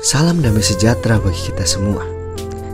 [0.00, 2.00] Salam damai sejahtera bagi kita semua.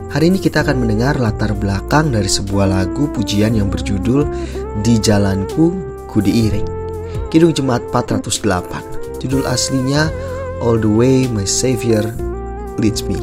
[0.07, 4.23] Hari ini kita akan mendengar latar belakang dari sebuah lagu pujian yang berjudul
[4.79, 5.75] Di Jalanku
[6.07, 6.63] Ku Diiring.
[7.27, 9.19] Kidung Jemaat 408.
[9.19, 10.07] Judul aslinya
[10.63, 12.07] All the Way My Savior
[12.79, 13.19] Leads Me.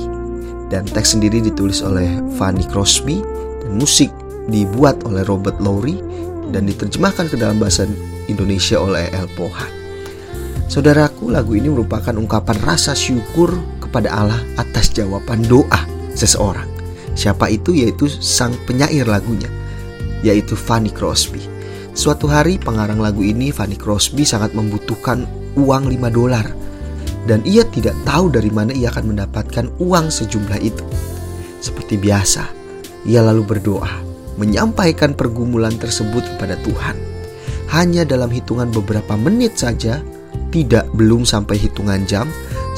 [0.69, 3.25] Dan teks sendiri ditulis oleh Fanny Crosby
[3.65, 4.13] dan musik
[4.53, 6.05] dibuat oleh Robert Lowry
[6.53, 7.89] dan diterjemahkan ke dalam bahasa
[8.29, 9.78] Indonesia oleh El Pohan.
[10.69, 15.81] Saudaraku, lagu ini merupakan ungkapan rasa syukur kepada Allah atas jawaban doa
[16.13, 16.69] seseorang.
[17.17, 17.73] Siapa itu?
[17.73, 19.49] Yaitu sang penyair lagunya,
[20.21, 21.41] yaitu Fanny Crosby.
[21.97, 25.25] Suatu hari pengarang lagu ini, Fanny Crosby sangat membutuhkan
[25.57, 26.47] uang 5 dolar
[27.25, 30.85] dan ia tidak tahu dari mana ia akan mendapatkan uang sejumlah itu.
[31.65, 32.45] Seperti biasa,
[33.09, 33.91] ia lalu berdoa,
[34.37, 36.97] menyampaikan pergumulan tersebut kepada Tuhan.
[37.69, 40.01] Hanya dalam hitungan beberapa menit saja,
[40.49, 42.29] tidak belum sampai hitungan jam,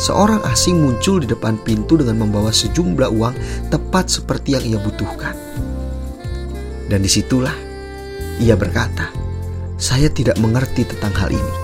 [0.01, 3.35] seorang asing muncul di depan pintu dengan membawa sejumlah uang
[3.69, 5.37] tepat seperti yang ia butuhkan.
[6.91, 7.55] Dan di situlah
[8.41, 9.13] ia berkata,
[9.77, 11.55] "Saya tidak mengerti tentang hal ini,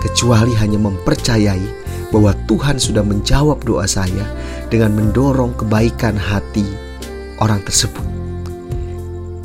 [0.00, 1.82] kecuali hanya mempercayai
[2.14, 4.24] bahwa Tuhan sudah menjawab doa saya
[4.72, 6.64] dengan mendorong kebaikan hati
[7.42, 8.06] orang tersebut."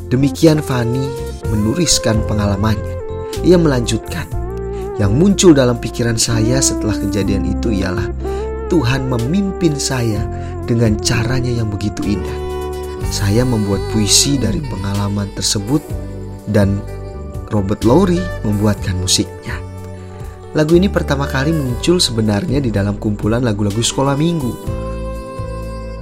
[0.06, 1.02] Demikian Fani
[1.50, 2.94] menuliskan pengalamannya.
[3.42, 4.30] Ia melanjutkan,
[4.96, 8.08] yang muncul dalam pikiran saya setelah kejadian itu ialah
[8.72, 10.24] Tuhan memimpin saya
[10.64, 12.38] dengan caranya yang begitu indah.
[13.12, 15.84] Saya membuat puisi dari pengalaman tersebut
[16.50, 16.82] dan
[17.54, 19.54] Robert Lowry membuatkan musiknya.
[20.56, 24.52] Lagu ini pertama kali muncul sebenarnya di dalam kumpulan lagu-lagu sekolah minggu.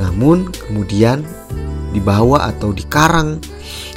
[0.00, 1.26] Namun kemudian
[1.90, 3.42] dibawa atau dikarang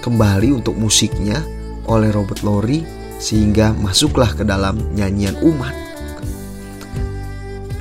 [0.02, 1.40] kembali untuk musiknya
[1.88, 2.84] oleh Robert Lowry
[3.17, 5.73] sehingga masuklah ke dalam nyanyian umat.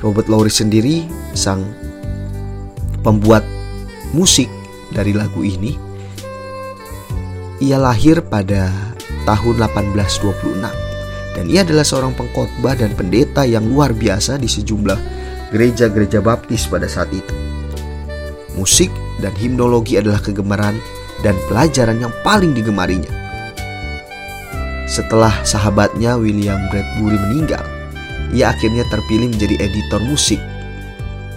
[0.01, 1.65] Robert Lowry sendiri sang
[3.01, 3.41] pembuat
[4.13, 4.49] musik
[4.93, 5.73] dari lagu ini
[7.57, 8.69] ia lahir pada
[9.25, 10.61] tahun 1826
[11.33, 14.97] dan ia adalah seorang pengkhotbah dan pendeta yang luar biasa di sejumlah
[15.49, 17.33] gereja-gereja baptis pada saat itu.
[18.57, 18.89] Musik
[19.21, 20.77] dan himnologi adalah kegemaran
[21.25, 23.16] dan pelajaran yang paling digemarinya.
[24.87, 27.61] Setelah sahabatnya William Bradbury meninggal,
[28.31, 30.39] ia akhirnya terpilih menjadi editor musik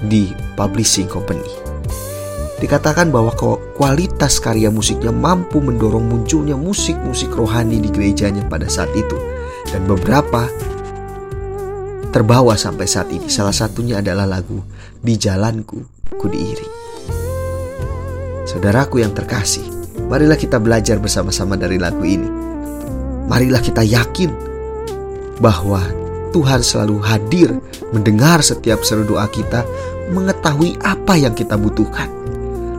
[0.07, 1.43] di publishing company.
[2.63, 3.35] Dikatakan bahwa
[3.75, 9.19] kualitas karya musiknya mampu mendorong munculnya musik-musik rohani di gerejanya pada saat itu.
[9.67, 10.47] Dan beberapa
[12.15, 13.27] terbawa sampai saat ini.
[13.27, 14.63] Salah satunya adalah lagu
[15.01, 15.79] Di Jalanku
[16.15, 16.75] Ku Diiring.
[18.45, 19.65] Saudaraku yang terkasih,
[20.11, 22.50] marilah kita belajar bersama-sama dari lagu ini
[23.31, 24.35] marilah kita yakin
[25.39, 25.79] bahwa
[26.35, 27.55] Tuhan selalu hadir
[27.95, 29.63] mendengar setiap seru doa kita,
[30.11, 32.11] mengetahui apa yang kita butuhkan.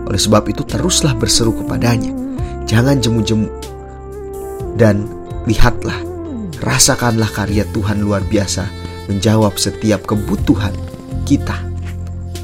[0.08, 2.12] Oleh sebab itu teruslah berseru kepadanya.
[2.68, 3.48] Jangan jemu-jemu.
[4.76, 5.08] Dan
[5.48, 6.00] lihatlah,
[6.64, 8.68] rasakanlah karya Tuhan luar biasa
[9.12, 10.72] menjawab setiap kebutuhan
[11.28, 11.60] kita.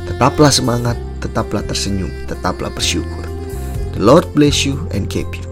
[0.08, 3.24] Tetaplah semangat, tetaplah tersenyum, tetaplah bersyukur.
[3.96, 5.47] The Lord bless you and keep you.